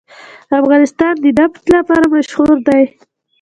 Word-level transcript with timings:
افغانستان 0.59 1.13
د 1.23 1.25
نفت 1.39 1.63
لپاره 1.75 2.03
مشهور 2.15 2.55
دی. 2.67 2.83